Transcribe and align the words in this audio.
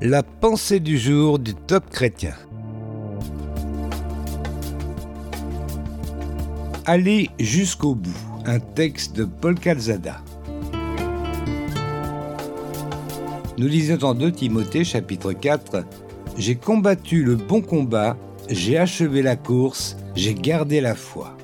La 0.00 0.22
pensée 0.22 0.78
du 0.78 0.96
jour 0.96 1.40
du 1.40 1.54
top 1.56 1.90
chrétien. 1.90 2.34
Aller 6.86 7.30
jusqu'au 7.40 7.96
bout. 7.96 8.14
Un 8.46 8.60
texte 8.60 9.16
de 9.16 9.24
Paul 9.24 9.56
Calzada. 9.58 10.22
Nous 13.58 13.66
lisons 13.66 13.96
dans 13.96 14.14
2 14.14 14.30
Timothée 14.30 14.84
chapitre 14.84 15.32
4 15.32 15.84
J'ai 16.36 16.54
combattu 16.54 17.24
le 17.24 17.34
bon 17.34 17.60
combat, 17.60 18.16
j'ai 18.48 18.78
achevé 18.78 19.20
la 19.20 19.34
course, 19.34 19.96
j'ai 20.14 20.34
gardé 20.34 20.80
la 20.80 20.94
foi. 20.94 21.36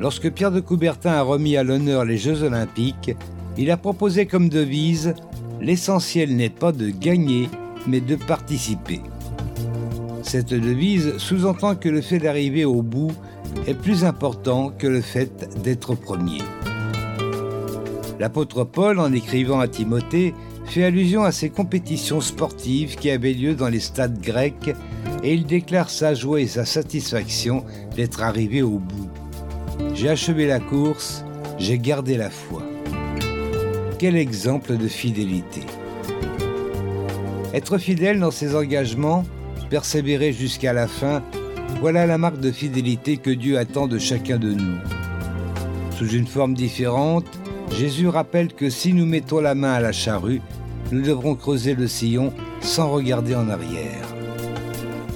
Lorsque 0.00 0.28
Pierre 0.32 0.50
de 0.50 0.58
Coubertin 0.58 1.12
a 1.12 1.22
remis 1.22 1.56
à 1.56 1.62
l'honneur 1.62 2.04
les 2.04 2.18
Jeux 2.18 2.42
olympiques, 2.42 3.12
il 3.58 3.70
a 3.70 3.76
proposé 3.76 4.26
comme 4.26 4.48
devise 4.48 5.14
L'essentiel 5.60 6.36
n'est 6.36 6.50
pas 6.50 6.72
de 6.72 6.90
gagner, 6.90 7.48
mais 7.86 8.00
de 8.00 8.16
participer. 8.16 9.00
Cette 10.22 10.52
devise 10.52 11.16
sous-entend 11.18 11.76
que 11.76 11.88
le 11.88 12.02
fait 12.02 12.18
d'arriver 12.18 12.64
au 12.64 12.82
bout 12.82 13.12
est 13.66 13.74
plus 13.74 14.04
important 14.04 14.70
que 14.76 14.86
le 14.86 15.00
fait 15.00 15.48
d'être 15.62 15.94
premier. 15.94 16.42
L'apôtre 18.18 18.64
Paul, 18.64 18.98
en 18.98 19.12
écrivant 19.12 19.60
à 19.60 19.68
Timothée, 19.68 20.34
fait 20.66 20.84
allusion 20.84 21.22
à 21.22 21.32
ces 21.32 21.48
compétitions 21.48 22.20
sportives 22.20 22.96
qui 22.96 23.10
avaient 23.10 23.32
lieu 23.32 23.54
dans 23.54 23.68
les 23.68 23.80
stades 23.80 24.20
grecs 24.20 24.74
et 25.22 25.32
il 25.32 25.46
déclare 25.46 25.90
sa 25.90 26.12
joie 26.12 26.40
et 26.40 26.46
sa 26.46 26.64
satisfaction 26.64 27.64
d'être 27.94 28.22
arrivé 28.22 28.62
au 28.62 28.78
bout. 28.78 29.08
J'ai 29.94 30.08
achevé 30.08 30.46
la 30.46 30.60
course, 30.60 31.24
j'ai 31.58 31.78
gardé 31.78 32.16
la 32.16 32.30
foi. 32.30 32.62
Quel 33.98 34.16
exemple 34.16 34.76
de 34.76 34.88
fidélité. 34.88 35.62
Être 37.54 37.78
fidèle 37.78 38.20
dans 38.20 38.30
ses 38.30 38.54
engagements, 38.54 39.24
persévérer 39.70 40.34
jusqu'à 40.34 40.74
la 40.74 40.86
fin, 40.86 41.22
voilà 41.80 42.06
la 42.06 42.18
marque 42.18 42.38
de 42.38 42.52
fidélité 42.52 43.16
que 43.16 43.30
Dieu 43.30 43.56
attend 43.56 43.86
de 43.86 43.98
chacun 43.98 44.36
de 44.36 44.52
nous. 44.52 44.76
Sous 45.92 46.10
une 46.10 46.26
forme 46.26 46.52
différente, 46.52 47.24
Jésus 47.70 48.08
rappelle 48.08 48.52
que 48.52 48.68
si 48.68 48.92
nous 48.92 49.06
mettons 49.06 49.40
la 49.40 49.54
main 49.54 49.72
à 49.72 49.80
la 49.80 49.92
charrue, 49.92 50.42
nous 50.92 51.00
devrons 51.00 51.34
creuser 51.34 51.74
le 51.74 51.88
sillon 51.88 52.34
sans 52.60 52.90
regarder 52.90 53.34
en 53.34 53.48
arrière. 53.48 54.06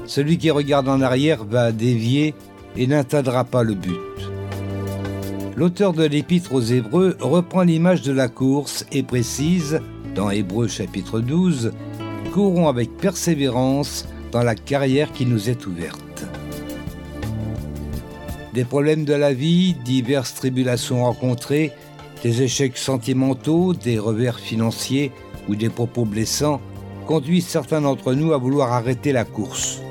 Celui 0.07 0.39
qui 0.39 0.51
regarde 0.51 0.89
en 0.89 1.03
arrière 1.03 1.45
va 1.45 1.71
dévier 1.71 2.35
et 2.79 2.87
n'atteindra 2.87 3.45
pas 3.45 3.63
le 3.63 3.75
but. 3.75 4.30
L'auteur 5.61 5.93
de 5.93 6.07
l'Épître 6.07 6.55
aux 6.55 6.63
Hébreux 6.63 7.19
reprend 7.21 7.61
l'image 7.65 8.01
de 8.01 8.13
la 8.13 8.29
course 8.29 8.87
et 8.93 9.03
précise, 9.03 9.83
dans 10.15 10.31
Hébreux 10.31 10.69
chapitre 10.69 11.21
12, 11.21 11.73
Courons 12.33 12.67
avec 12.67 12.97
persévérance 12.97 14.09
dans 14.33 14.43
la 14.43 14.55
carrière 14.55 15.13
qui 15.13 15.27
nous 15.27 15.51
est 15.51 15.67
ouverte. 15.67 16.25
Des 18.55 18.65
problèmes 18.65 19.05
de 19.05 19.13
la 19.13 19.35
vie, 19.35 19.75
diverses 19.85 20.33
tribulations 20.33 21.05
rencontrées, 21.05 21.73
des 22.23 22.41
échecs 22.41 22.79
sentimentaux, 22.79 23.75
des 23.75 23.99
revers 23.99 24.39
financiers 24.39 25.13
ou 25.47 25.57
des 25.57 25.69
propos 25.69 26.07
blessants 26.07 26.63
conduisent 27.07 27.49
certains 27.49 27.83
d'entre 27.83 28.15
nous 28.15 28.33
à 28.33 28.39
vouloir 28.39 28.73
arrêter 28.73 29.13
la 29.13 29.27
course. 29.27 29.83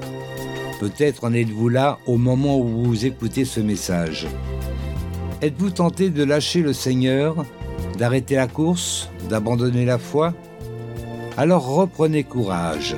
Peut-être 0.80 1.26
en 1.26 1.34
êtes-vous 1.34 1.70
là 1.70 2.00
au 2.08 2.18
moment 2.18 2.58
où 2.58 2.86
vous 2.86 3.06
écoutez 3.06 3.46
ce 3.46 3.60
message. 3.60 4.26
Êtes-vous 5.42 5.70
tenté 5.70 6.10
de 6.10 6.26
lâcher 6.26 6.62
le 6.62 6.74
Seigneur, 6.74 7.46
d'arrêter 7.98 8.36
la 8.36 8.48
course, 8.48 9.10
d'abandonner 9.30 9.86
la 9.86 9.98
foi? 9.98 10.34
Alors 11.38 11.66
reprenez 11.66 12.26
courage. 12.26 12.98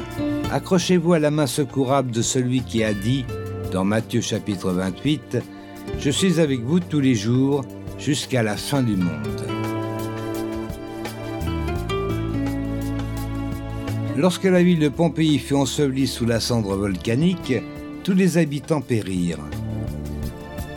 Accrochez-vous 0.52 1.14
à 1.14 1.20
la 1.20 1.30
main 1.30 1.46
secourable 1.46 2.10
de 2.10 2.24
celui 2.24 2.62
qui 2.62 2.84
a 2.84 2.96
dit, 2.96 3.26
dans 3.72 3.84
Matthieu 3.84 4.22
chapitre 4.22 4.72
28, 4.72 5.38
Je 6.00 6.10
suis 6.10 6.40
avec 6.40 6.62
vous 6.62 6.80
tous 6.80 7.00
les 7.00 7.14
jours 7.14 7.64
jusqu'à 8.00 8.42
la 8.42 8.58
fin 8.58 8.82
du 8.82 8.96
monde. 8.96 9.46
Lorsque 14.18 14.46
la 14.46 14.64
ville 14.64 14.80
de 14.80 14.90
Pompéi 14.90 15.38
fut 15.38 15.54
ensevelie 15.54 16.08
sous 16.08 16.26
la 16.26 16.40
cendre 16.40 16.76
volcanique, 16.76 17.54
tous 18.04 18.14
les 18.14 18.40
habitants 18.40 18.82
périrent. 18.82 19.38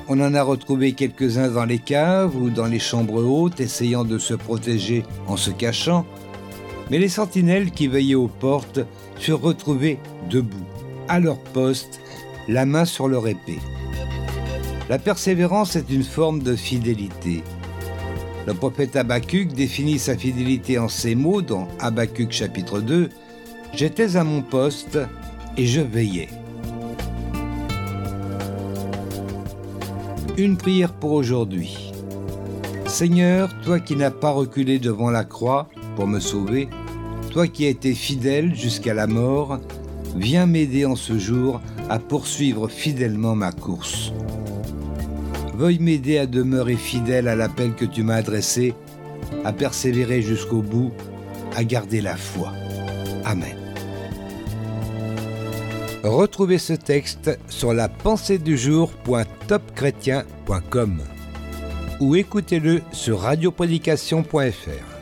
On 0.07 0.21
en 0.21 0.35
a 0.35 0.43
retrouvé 0.43 0.93
quelques-uns 0.93 1.49
dans 1.49 1.65
les 1.65 1.79
caves 1.79 2.37
ou 2.37 2.51
dans 2.51 2.67
les 2.67 2.79
chambres 2.79 3.25
hautes, 3.25 3.61
essayant 3.61 4.05
de 4.05 4.19
se 4.19 4.35
protéger 4.35 5.03
en 5.29 5.39
se 5.39 5.51
cachant, 5.51 6.05
mais 6.91 6.99
les 6.99 7.09
sentinelles 7.09 7.71
qui 7.71 7.89
veillaient 7.89 8.15
aux 8.15 8.29
portes 8.29 8.81
furent 9.19 9.41
retrouvés 9.41 9.99
debout, 10.29 10.67
à 11.09 11.21
leur 11.21 11.39
poste, 11.39 12.01
la 12.49 12.67
main 12.67 12.85
sur 12.85 13.09
leur 13.09 13.27
épée. 13.27 13.61
La 14.91 14.99
persévérance 14.99 15.77
est 15.77 15.89
une 15.89 16.05
forme 16.05 16.43
de 16.43 16.55
fidélité. 16.55 17.43
Le 18.47 18.53
prophète 18.53 18.97
Habacuc 18.97 19.55
définit 19.55 19.99
sa 19.99 20.19
fidélité 20.19 20.79
en 20.79 20.89
ces 20.89 21.15
mots 21.15 21.41
dans 21.41 21.67
Habacuc 21.81 22.31
chapitre 22.31 22.81
2 22.81 23.09
J'étais 23.73 24.17
à 24.17 24.25
mon 24.25 24.43
poste 24.43 24.99
et 25.57 25.67
je 25.67 25.81
veillais. 25.81 26.29
Une 30.37 30.57
prière 30.57 30.93
pour 30.93 31.13
aujourd'hui. 31.13 31.93
Seigneur, 32.87 33.55
toi 33.63 33.79
qui 33.79 33.95
n'as 33.95 34.11
pas 34.11 34.31
reculé 34.31 34.81
devant 34.81 35.11
la 35.11 35.23
croix 35.23 35.69
pour 35.95 36.09
me 36.09 36.19
sauver, 36.19 36.69
toi 37.31 37.47
qui 37.47 37.67
as 37.67 37.69
été 37.69 37.95
fidèle 37.95 38.53
jusqu'à 38.53 38.95
la 38.95 39.07
mort, 39.07 39.61
viens 40.17 40.47
m'aider 40.47 40.87
en 40.87 40.97
ce 40.97 41.19
jour 41.19 41.61
à 41.89 42.01
poursuivre 42.01 42.67
fidèlement 42.67 43.37
ma 43.37 43.53
course. 43.53 44.13
Veuille 45.57 45.79
m'aider 45.79 46.19
à 46.19 46.27
demeurer 46.27 46.77
fidèle 46.77 47.29
à 47.29 47.37
l'appel 47.37 47.75
que 47.75 47.85
tu 47.85 48.03
m'as 48.03 48.17
adressé, 48.17 48.75
à 49.45 49.53
persévérer 49.53 50.21
jusqu'au 50.21 50.63
bout, 50.63 50.91
à 51.55 51.63
garder 51.63 52.01
la 52.01 52.17
foi. 52.17 52.53
Amen. 53.25 53.64
Retrouvez 56.05 56.59
ce 56.59 56.75
texte 56.75 57.39
sur 57.49 57.73
la 57.73 57.89
pensée 57.89 58.37
du 58.37 58.59
jour.topchrétien.com 58.59 61.03
ou 62.01 62.15
écoutez-le 62.15 62.83
sur 62.93 63.21
radioprédication.fr. 63.21 64.94